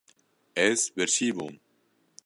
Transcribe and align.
Ez 0.67 0.79
birçî 0.95 1.29
bûm. 1.35 1.53